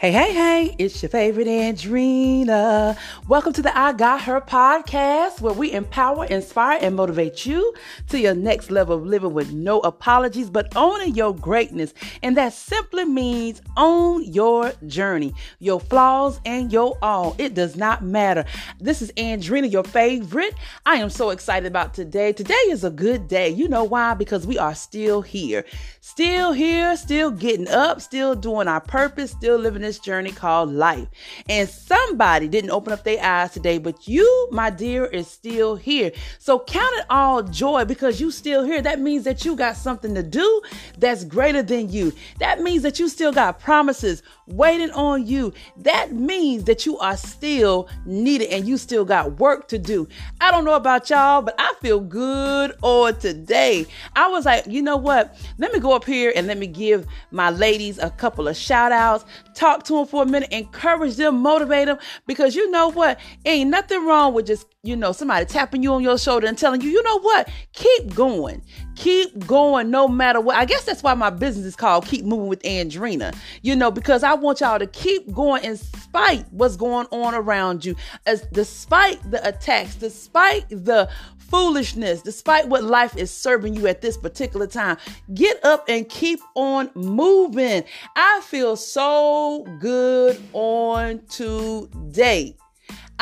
[0.00, 2.96] Hey, hey, hey, it's your favorite Andrina.
[3.28, 7.74] Welcome to the I Got Her podcast, where we empower, inspire, and motivate you
[8.08, 11.92] to your next level of living with no apologies, but owning your greatness.
[12.22, 17.36] And that simply means own your journey, your flaws, and your all.
[17.36, 18.46] It does not matter.
[18.80, 20.54] This is Andrina, your favorite.
[20.86, 22.32] I am so excited about today.
[22.32, 23.50] Today is a good day.
[23.50, 24.14] You know why?
[24.14, 25.66] Because we are still here.
[26.00, 31.08] Still here, still getting up, still doing our purpose, still living this journey called life.
[31.48, 36.12] And somebody didn't open up their eyes today, but you, my dear, is still here.
[36.38, 38.80] So count it all joy because you still here.
[38.80, 40.62] That means that you got something to do
[40.96, 42.12] that's greater than you.
[42.38, 44.22] That means that you still got promises
[44.52, 45.52] waiting on you.
[45.78, 50.08] That means that you are still needed and you still got work to do.
[50.40, 53.86] I don't know about y'all, but I feel good on today.
[54.14, 55.36] I was like, you know what?
[55.58, 58.92] Let me go up here and let me give my ladies a couple of shout
[58.92, 63.18] outs, talk to them for a minute, encourage them, motivate them, because you know what?
[63.44, 66.80] Ain't nothing wrong with just you know, somebody tapping you on your shoulder and telling
[66.80, 67.50] you, you know what?
[67.74, 68.62] Keep going.
[68.96, 70.56] Keep going no matter what.
[70.56, 74.22] I guess that's why my business is called Keep Moving with Andrina, you know, because
[74.22, 79.18] I want y'all to keep going in spite what's going on around you, as despite
[79.30, 84.96] the attacks, despite the foolishness, despite what life is serving you at this particular time.
[85.34, 87.84] Get up and keep on moving.
[88.16, 92.56] I feel so good on today.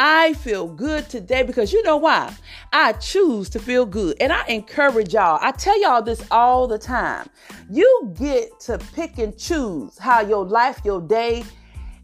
[0.01, 2.33] I feel good today because you know why?
[2.73, 4.17] I choose to feel good.
[4.21, 5.41] And I encourage y'all.
[5.43, 7.29] I tell y'all this all the time.
[7.69, 11.43] You get to pick and choose how your life, your day,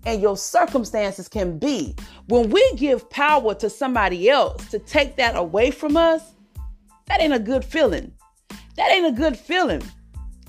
[0.04, 1.94] and your circumstances can be.
[2.26, 6.32] When we give power to somebody else to take that away from us,
[7.06, 8.12] that ain't a good feeling.
[8.76, 9.82] That ain't a good feeling.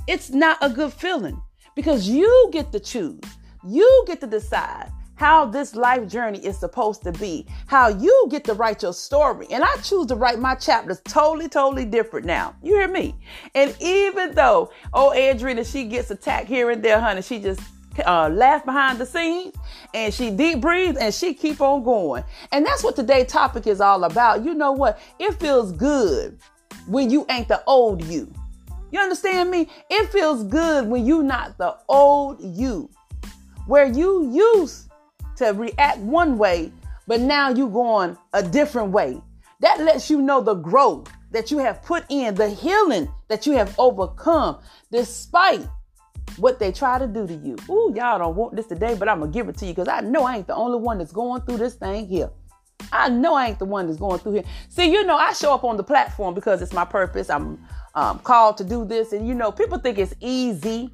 [0.08, 1.40] It's not a good feeling
[1.76, 3.22] because you get to choose.
[3.64, 8.43] You get to decide how this life journey is supposed to be, how you get
[8.45, 9.48] to write your story.
[9.49, 12.55] And I choose to write my chapters totally, totally different now.
[12.61, 13.15] You hear me?
[13.54, 17.61] And even though, oh, Andrina, she gets attacked here and there, honey, she just
[18.05, 19.55] uh, laugh behind the scenes
[19.93, 22.23] and she deep breathes and she keep on going.
[22.52, 24.43] And that's what today's topic is all about.
[24.43, 24.99] You know what?
[25.20, 26.37] It feels good
[26.87, 28.31] when you ain't the old you.
[28.92, 29.70] You understand me?
[29.89, 32.89] It feels good when you not the old you.
[33.67, 34.85] Where you used
[35.38, 36.72] to react one way,
[37.08, 39.22] but now you're going a different way.
[39.62, 43.54] That lets you know the growth that you have put in, the healing that you
[43.54, 44.60] have overcome,
[44.92, 45.68] despite
[46.38, 47.56] what they try to do to you.
[47.70, 50.02] Ooh, y'all don't want this today, but I'm gonna give it to you because I
[50.02, 52.30] know I ain't the only one that's going through this thing here.
[52.92, 54.44] I know I ain't the one that's going through here.
[54.70, 57.30] See, you know, I show up on the platform because it's my purpose.
[57.30, 57.60] I'm
[57.96, 60.92] um, called to do this, and you know, people think it's easy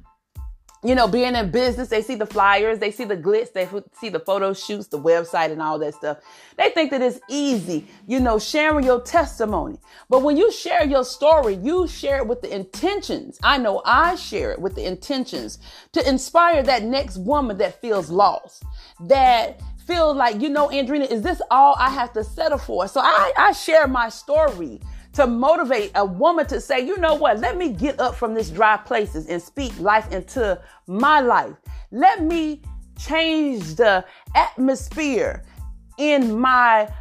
[0.84, 3.68] you know, being in business, they see the flyers, they see the glitz, they
[4.00, 6.18] see the photo shoots, the website, and all that stuff.
[6.56, 9.78] They think that it's easy, you know, sharing your testimony.
[10.10, 13.38] But when you share your story, you share it with the intentions.
[13.44, 15.58] I know I share it with the intentions
[15.92, 18.64] to inspire that next woman that feels lost,
[19.02, 22.88] that feels like, you know, Andrina, is this all I have to settle for?
[22.88, 24.80] So I, I share my story
[25.14, 28.50] to motivate a woman to say, you know what, let me get up from this
[28.50, 31.54] dry places and speak life into my life.
[31.90, 32.62] Let me
[32.98, 35.44] change the atmosphere
[35.98, 36.92] in my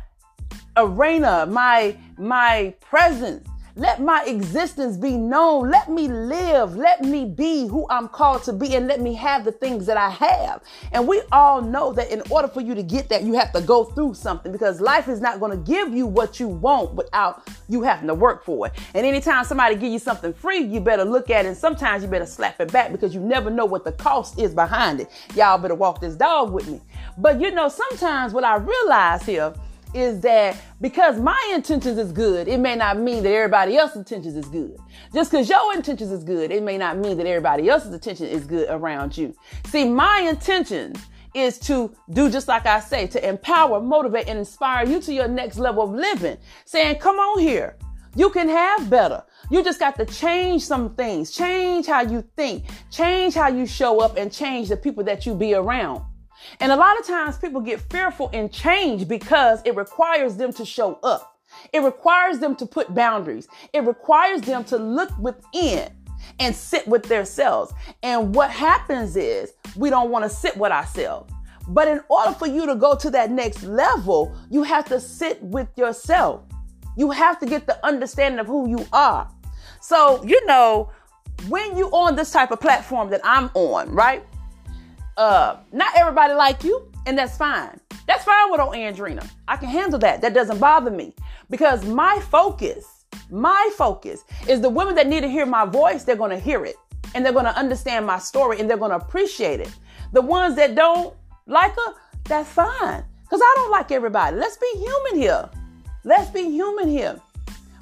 [0.78, 5.70] arena, my my presence let my existence be known.
[5.70, 6.76] Let me live.
[6.76, 9.98] Let me be who I'm called to be and let me have the things that
[9.98, 10.62] I have.
[10.92, 13.62] And we all know that in order for you to get that, you have to
[13.62, 17.48] go through something because life is not going to give you what you want without
[17.70, 18.74] you having to work for it.
[18.94, 22.10] And anytime somebody give you something free, you better look at it and sometimes you
[22.10, 25.10] better slap it back because you never know what the cost is behind it.
[25.36, 26.82] Y'all better walk this dog with me.
[27.18, 29.54] But you know, sometimes what I realize here
[29.94, 34.36] is that because my intentions is good, it may not mean that everybody else's intentions
[34.36, 34.78] is good.
[35.14, 38.46] Just because your intentions is good, it may not mean that everybody else's intention is
[38.46, 39.36] good around you.
[39.68, 40.94] See, my intention
[41.34, 45.28] is to do just like I say, to empower, motivate, and inspire you to your
[45.28, 46.38] next level of living.
[46.66, 47.78] Saying, come on here.
[48.16, 49.24] You can have better.
[49.50, 54.02] You just got to change some things, change how you think, change how you show
[54.02, 56.04] up, and change the people that you be around.
[56.60, 60.66] And a lot of times people get fearful in change because it requires them to
[60.66, 61.40] show up.
[61.74, 63.48] It requires them to put boundaries.
[63.74, 65.92] It requires them to look within
[66.40, 67.74] and sit with themselves.
[68.04, 71.32] And what happens is we don't want to sit with ourselves.
[71.68, 75.42] But in order for you to go to that next level, you have to sit
[75.42, 76.42] with yourself.
[76.98, 79.30] You have to get the understanding of who you are.
[79.80, 80.92] So, you know,
[81.48, 84.24] when you're on this type of platform that I'm on, right?
[85.18, 87.80] Uh, not everybody like you, and that's fine.
[88.08, 89.28] That's fine with old Andrina.
[89.48, 90.22] I can handle that.
[90.22, 91.16] That doesn't bother me
[91.50, 96.04] because my focus, my focus is the women that need to hear my voice.
[96.04, 96.76] They're going to hear it
[97.14, 99.74] and they're going to understand my story and they're going to appreciate it.
[100.14, 101.16] The ones that don't
[101.48, 101.94] like her,
[102.26, 104.36] that's fine because I don't like everybody.
[104.38, 105.50] Let's be human here.
[106.04, 107.20] Let's be human here.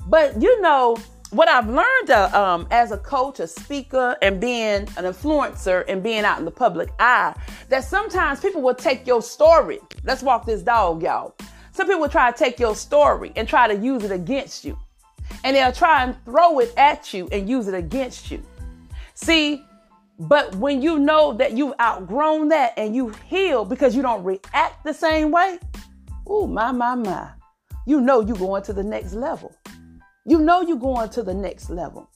[0.08, 0.98] But you know,
[1.31, 6.02] what I've learned uh, um, as a coach, a speaker, and being an influencer and
[6.02, 7.36] being out in the public eye,
[7.70, 9.80] that sometimes people will take your story.
[10.04, 11.36] Let's walk this dog, y'all.
[11.72, 14.78] Some people will try to take your story and try to use it against you.
[15.44, 18.44] And they'll try and throw it at you and use it against you.
[19.14, 19.64] See,
[20.18, 24.84] but when you know that you've outgrown that and you heal because you don't react
[24.84, 25.60] the same way,
[26.26, 27.30] oh, my, my, my,
[27.86, 29.56] you know you're going to the next level.
[30.30, 32.08] You know you're going to the next level.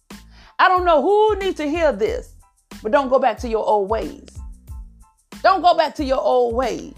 [0.59, 2.35] I don't know who needs to hear this,
[2.83, 4.27] but don't go back to your old ways.
[5.41, 6.93] Don't go back to your old ways.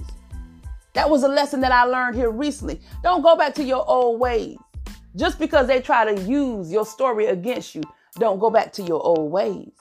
[0.93, 2.81] That was a lesson that I learned here recently.
[3.01, 4.57] Don't go back to your old ways.
[5.15, 7.83] Just because they try to use your story against you,
[8.19, 9.71] don't go back to your old ways.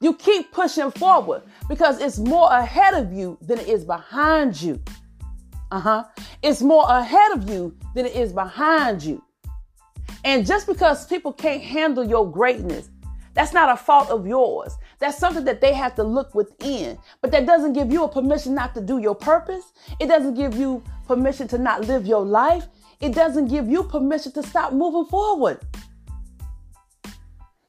[0.00, 4.82] You keep pushing forward because it's more ahead of you than it is behind you.
[5.70, 6.04] Uh huh.
[6.42, 9.22] It's more ahead of you than it is behind you.
[10.24, 12.88] And just because people can't handle your greatness,
[13.34, 14.76] that's not a fault of yours.
[14.98, 16.98] That's something that they have to look within.
[17.20, 19.72] But that doesn't give you a permission not to do your purpose.
[19.98, 22.66] It doesn't give you permission to not live your life.
[23.00, 25.60] It doesn't give you permission to stop moving forward.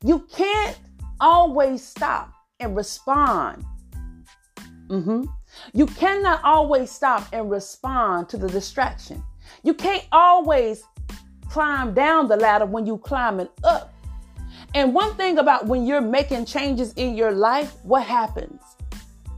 [0.03, 0.77] You can't
[1.19, 3.63] always stop and respond.
[4.87, 5.23] Mm-hmm.
[5.73, 9.23] You cannot always stop and respond to the distraction.
[9.63, 10.83] You can't always
[11.53, 13.93] climb down the ladder when you climbing up.
[14.73, 18.59] And one thing about when you're making changes in your life, what happens?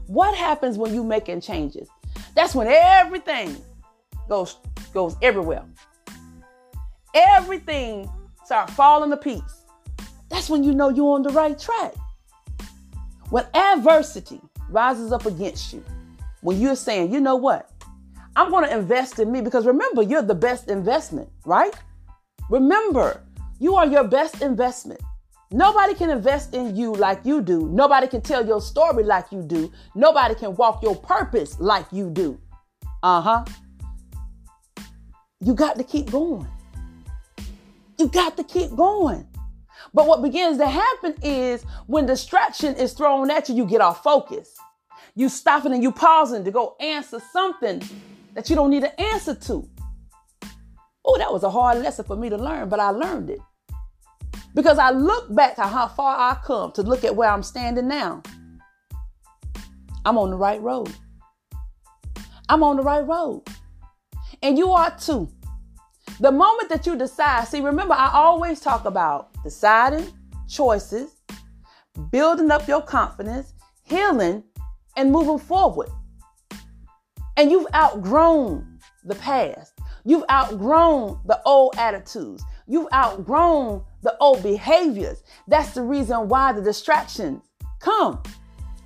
[0.06, 1.90] What happens when you're making changes?
[2.34, 3.54] That's when everything
[4.30, 4.56] goes
[4.94, 5.62] goes everywhere.
[7.12, 8.10] Everything
[8.46, 9.64] start falling to piece.
[10.30, 11.92] That's when you know you're on the right track.
[13.28, 14.40] When adversity
[14.70, 15.84] rises up against you,
[16.40, 17.70] when you're saying, you know what?
[18.36, 21.74] I'm going to invest in me because remember, you're the best investment, right?
[22.48, 23.22] Remember,
[23.58, 25.00] you are your best investment.
[25.50, 27.68] Nobody can invest in you like you do.
[27.68, 29.72] Nobody can tell your story like you do.
[29.94, 32.38] Nobody can walk your purpose like you do.
[33.02, 33.44] Uh huh.
[35.40, 36.46] You got to keep going.
[37.98, 39.26] You got to keep going.
[39.94, 44.02] But what begins to happen is when distraction is thrown at you, you get off
[44.02, 44.54] focus.
[45.14, 47.82] You stopping and you pausing to go answer something
[48.34, 49.68] that you don't need an answer to.
[51.06, 53.40] Oh, that was a hard lesson for me to learn, but I learned it.
[54.54, 57.86] Because I look back to how far I come to look at where I'm standing
[57.86, 58.22] now.
[60.04, 60.92] I'm on the right road.
[62.48, 63.42] I'm on the right road.
[64.42, 65.28] And you are too.
[66.20, 70.06] The moment that you decide, see, remember, I always talk about deciding,
[70.48, 71.10] choices,
[72.10, 74.42] building up your confidence, healing,
[74.96, 75.88] and moving forward.
[77.36, 79.75] And you've outgrown the past.
[80.06, 82.44] You've outgrown the old attitudes.
[82.68, 85.24] You've outgrown the old behaviors.
[85.48, 87.42] That's the reason why the distractions
[87.80, 88.22] come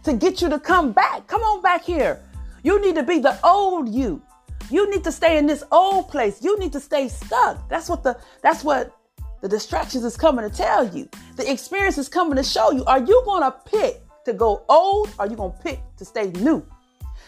[0.03, 1.27] to get you to come back.
[1.27, 2.23] Come on back here.
[2.63, 4.23] You need to be the old you.
[4.71, 6.43] You need to stay in this old place.
[6.43, 7.69] You need to stay stuck.
[7.69, 8.97] That's what the that's what
[9.43, 11.07] the distractions is coming to tell you.
[11.37, 12.83] The experience is coming to show you.
[12.87, 16.05] Are you going to pick to go old or are you going to pick to
[16.07, 16.65] stay new?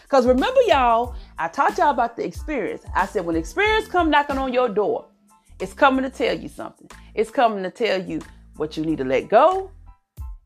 [0.03, 2.83] Because remember, y'all, I taught y'all about the experience.
[2.95, 5.07] I said, when experience come knocking on your door,
[5.59, 6.89] it's coming to tell you something.
[7.15, 8.21] It's coming to tell you
[8.57, 9.71] what you need to let go,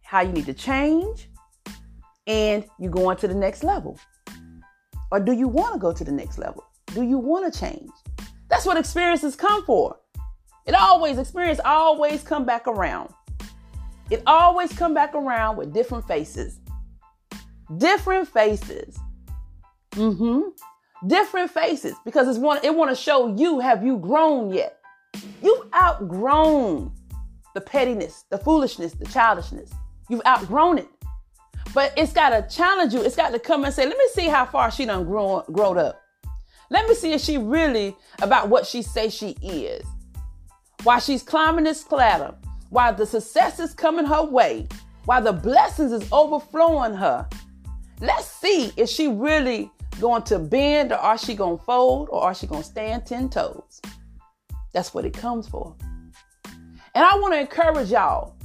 [0.04, 1.30] how you need to change,
[2.28, 4.00] and you go on to the next level.
[5.12, 6.64] Or do you want to go to the next level?
[6.94, 7.90] Do you want to change?
[8.50, 9.98] That's what experiences come for.
[10.66, 13.14] It always, experience always come back around.
[14.10, 16.60] It always come back around with different faces.
[17.78, 18.98] Different faces.
[19.98, 21.08] Mm-hmm.
[21.08, 24.80] Different faces because it's one it want to show you have you grown yet?
[25.42, 26.92] You've outgrown
[27.54, 29.72] the pettiness, the foolishness, the childishness.
[30.10, 30.88] You've outgrown it.
[31.74, 33.02] But it's got to challenge you.
[33.04, 35.78] It's got to come and say, let me see how far she done grown, grown
[35.78, 36.02] up.
[36.70, 39.86] Let me see if she really about what she say she is.
[40.84, 42.36] While she's climbing this ladder,
[42.70, 44.68] while the success is coming her way,
[45.06, 47.28] while the blessings is overflowing her,
[48.02, 52.24] let's see if she really going to bend or are she going to fold or
[52.24, 53.82] are she going to stand 10 toes?
[54.74, 55.76] That's what it comes for.
[56.46, 58.36] And I want to encourage y'all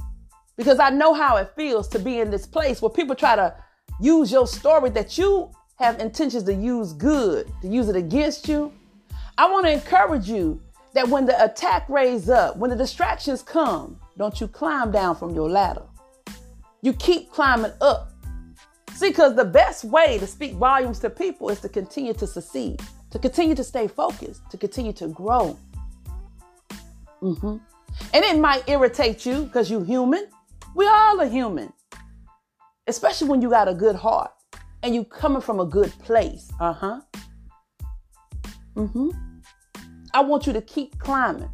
[0.57, 3.55] because I know how it feels to be in this place where people try to
[3.99, 8.71] use your story that you have intentions to use good, to use it against you.
[9.37, 10.61] I want to encourage you
[10.93, 15.33] that when the attack raise up, when the distractions come, don't you climb down from
[15.33, 15.83] your ladder.
[16.81, 18.12] You keep climbing up.
[19.03, 22.79] See, because the best way to speak volumes to people is to continue to succeed,
[23.11, 25.59] to continue to stay focused, to continue to grow.
[27.21, 27.57] Mm-hmm.
[28.13, 30.29] And it might irritate you because you're human.
[30.73, 31.73] We all are human,
[32.87, 34.31] especially when you got a good heart
[34.83, 36.49] and you coming from a good place.
[36.61, 37.01] Uh huh.
[38.77, 39.09] Mm-hmm.
[40.13, 41.49] I want you to keep climbing.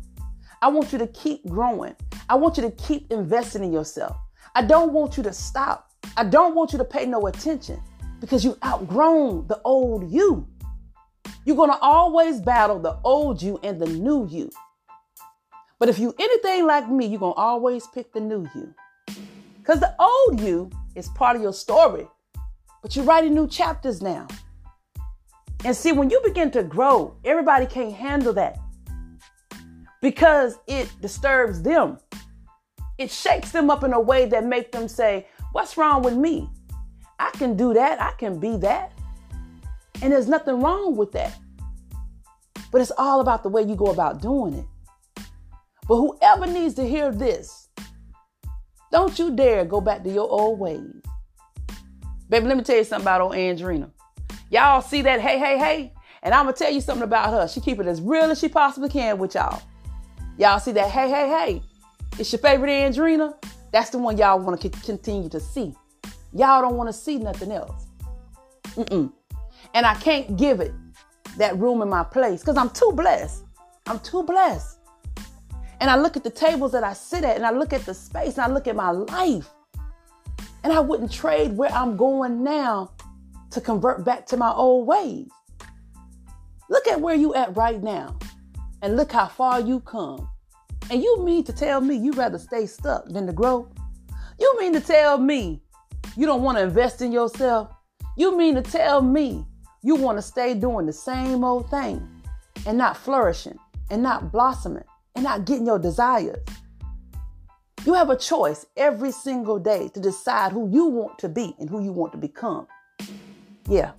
[0.62, 1.96] I want you to keep growing.
[2.30, 4.18] I want you to keep investing in yourself.
[4.54, 5.89] I don't want you to stop.
[6.20, 7.82] I don't want you to pay no attention
[8.20, 10.46] because you've outgrown the old you.
[11.46, 14.52] You're going to always battle the old you and the new you.
[15.80, 18.76] But if you anything like me, you're going to always pick the new you.
[19.60, 22.06] Because the old you is part of your story,
[22.82, 24.28] but you're writing new chapters now.
[25.64, 28.60] And see, when you begin to grow, everybody can't handle that
[30.02, 31.98] because it disturbs them.
[32.98, 36.50] It shakes them up in a way that make them say, "What's wrong with me?
[37.20, 38.02] I can do that.
[38.02, 38.92] I can be that."
[40.02, 41.38] And there's nothing wrong with that.
[42.72, 44.66] But it's all about the way you go about doing it.
[45.88, 47.68] But whoever needs to hear this,
[48.92, 51.02] don't you dare go back to your old ways.
[52.30, 53.90] Baby, let me tell you something about old Andrina.
[54.52, 55.94] Y'all see that hey, hey, hey?
[56.22, 57.48] And I'm gonna tell you something about her.
[57.48, 59.62] She keep it as real as she possibly can with y'all.
[60.38, 61.62] Y'all see that hey, hey, hey?
[62.18, 63.34] It's your favorite Andrina.
[63.72, 65.76] That's the one y'all want to continue to see.
[66.34, 67.86] Y'all don't want to see nothing else.
[68.76, 69.12] Mm-mm.
[69.74, 70.74] And I can't give it
[71.38, 73.44] that room in my place because I'm too blessed.
[73.88, 74.78] I'm too blessed.
[75.80, 77.94] And I look at the tables that I sit at and I look at the
[77.94, 79.50] space and I look at my life.
[80.64, 82.92] And I wouldn't trade where I'm going now
[83.52, 85.30] to convert back to my old ways.
[86.70, 88.18] Look at where you at right now
[88.82, 90.30] and look how far you come.
[90.92, 93.68] And you mean to tell me you'd rather stay stuck than to grow?
[94.40, 95.62] You mean to tell me
[96.16, 97.70] you don't want to invest in yourself?
[98.18, 99.46] You mean to tell me
[99.84, 102.08] you want to stay doing the same old thing
[102.66, 103.58] and not flourishing
[103.92, 104.84] and not blossoming
[105.16, 106.44] and not getting your desires?
[107.86, 111.70] You have a choice every single day to decide who you want to be and
[111.70, 112.68] who you want to become.
[113.68, 113.92] Yeah.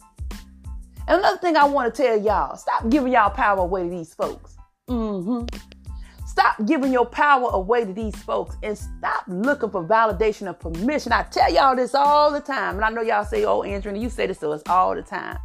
[1.06, 4.12] And another thing I want to tell y'all stop giving y'all power away to these
[4.12, 4.56] folks.
[4.88, 5.46] Mm-hmm.
[6.40, 11.12] Stop giving your power away to these folks and stop looking for validation and permission.
[11.12, 12.76] I tell y'all this all the time.
[12.76, 15.36] And I know y'all say, oh, Andrew, you say this to us all the time.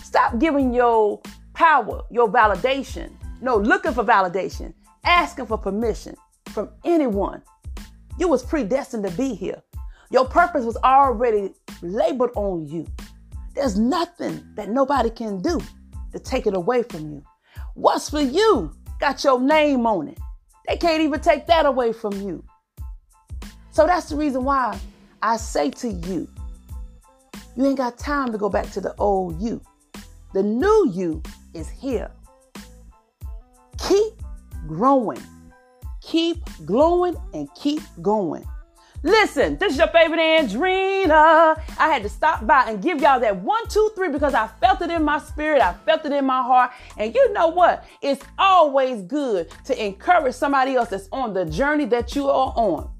[0.00, 1.20] Stop giving your
[1.54, 3.10] power, your validation.
[3.40, 6.14] No, looking for validation, asking for permission
[6.50, 7.42] from anyone.
[8.16, 9.60] You was predestined to be here.
[10.12, 11.52] Your purpose was already
[11.82, 12.86] labeled on you.
[13.56, 15.60] There's nothing that nobody can do
[16.12, 17.24] to take it away from you.
[17.74, 20.18] What's for you got your name on it.
[20.68, 22.44] They can't even take that away from you.
[23.70, 24.78] So that's the reason why
[25.22, 26.28] I say to you,
[27.56, 29.62] you ain't got time to go back to the old you.
[30.34, 31.22] The new you
[31.54, 32.10] is here.
[33.78, 34.12] Keep
[34.66, 35.22] growing,
[36.02, 38.46] keep glowing, and keep going.
[39.02, 41.60] Listen, this is your favorite Andrina.
[41.78, 44.82] I had to stop by and give y'all that one, two, three because I felt
[44.82, 45.62] it in my spirit.
[45.62, 46.72] I felt it in my heart.
[46.96, 47.84] And you know what?
[48.02, 52.90] It's always good to encourage somebody else that's on the journey that you are on.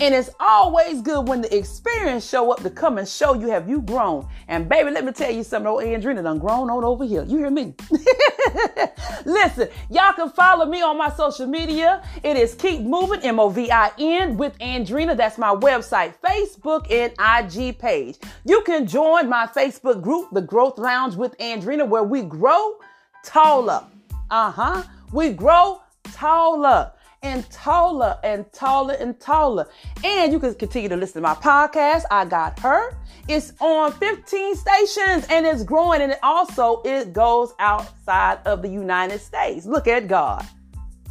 [0.00, 3.68] And it's always good when the experience show up to come and show you have
[3.68, 4.26] you grown.
[4.48, 5.66] And baby, let me tell you something.
[5.66, 7.24] Old Andrina done grown on over here.
[7.24, 7.74] You hear me?
[9.24, 12.02] Listen, y'all can follow me on my social media.
[12.22, 15.16] It is Keep Moving, M-O-V-I-N with Andrina.
[15.16, 18.16] That's my website, Facebook, and IG page.
[18.44, 22.76] You can join my Facebook group, The Growth Lounge with Andrina, where we grow
[23.24, 23.84] taller.
[24.30, 24.82] Uh-huh.
[25.12, 25.80] We grow
[26.12, 26.92] taller
[27.22, 29.68] and taller and taller and taller.
[30.04, 32.02] And you can continue to listen to my podcast.
[32.10, 32.96] I got her.
[33.28, 36.02] It's on 15 stations and it's growing.
[36.02, 39.66] And it also it goes outside of the United States.
[39.66, 40.46] Look at God.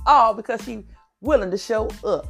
[0.05, 0.83] All because she's
[1.21, 2.27] willing to show up.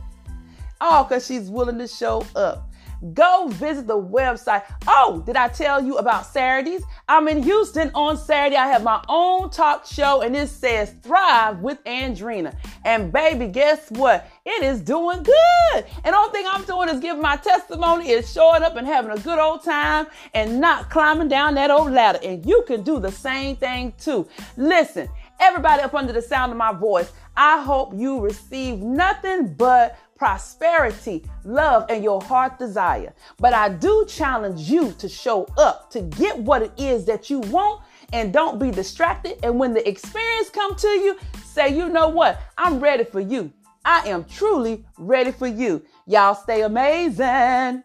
[0.79, 2.70] All because she's willing to show up.
[3.13, 4.63] Go visit the website.
[4.87, 6.83] Oh, did I tell you about Saturdays?
[7.07, 8.55] I'm in Houston on Saturday.
[8.55, 12.55] I have my own talk show and it says Thrive with Andrina.
[12.85, 14.29] And baby, guess what?
[14.45, 15.85] It is doing good.
[16.03, 19.17] And all thing I'm doing is giving my testimony, is showing up and having a
[19.17, 22.19] good old time and not climbing down that old ladder.
[22.23, 24.27] And you can do the same thing too.
[24.57, 29.97] Listen, everybody up under the sound of my voice, I hope you receive nothing but
[30.21, 33.11] prosperity, love, and your heart desire.
[33.39, 37.39] But I do challenge you to show up to get what it is that you
[37.39, 37.81] want
[38.13, 39.39] and don't be distracted.
[39.41, 42.39] And when the experience come to you, say, you know what?
[42.55, 43.51] I'm ready for you.
[43.83, 45.81] I am truly ready for you.
[46.05, 47.83] Y'all stay amazing.